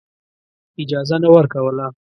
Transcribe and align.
اجازه 0.81 1.15
نه 1.23 1.29
ورکوله. 1.35 1.87